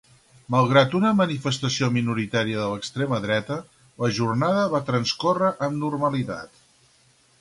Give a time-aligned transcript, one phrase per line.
[0.53, 3.59] Malgrat una manifestació minoritària de l'extrema dreta,
[4.05, 6.67] la jornada va transcórrer amb normalitat.